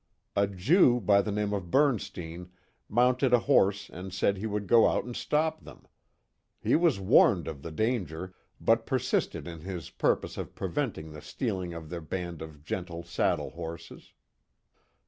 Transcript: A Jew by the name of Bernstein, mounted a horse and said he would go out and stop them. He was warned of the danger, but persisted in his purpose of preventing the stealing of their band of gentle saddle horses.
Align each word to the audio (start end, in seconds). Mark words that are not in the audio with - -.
A 0.35 0.47
Jew 0.47 0.99
by 0.99 1.21
the 1.21 1.31
name 1.31 1.53
of 1.53 1.69
Bernstein, 1.69 2.49
mounted 2.89 3.33
a 3.35 3.39
horse 3.41 3.87
and 3.87 4.11
said 4.11 4.35
he 4.35 4.47
would 4.47 4.65
go 4.65 4.87
out 4.87 5.03
and 5.03 5.15
stop 5.15 5.61
them. 5.63 5.85
He 6.59 6.75
was 6.75 6.99
warned 6.99 7.47
of 7.47 7.61
the 7.61 7.71
danger, 7.71 8.33
but 8.59 8.87
persisted 8.87 9.47
in 9.47 9.59
his 9.59 9.91
purpose 9.91 10.37
of 10.39 10.55
preventing 10.55 11.11
the 11.11 11.21
stealing 11.21 11.75
of 11.75 11.91
their 11.91 12.01
band 12.01 12.41
of 12.41 12.63
gentle 12.63 13.03
saddle 13.03 13.51
horses. 13.51 14.11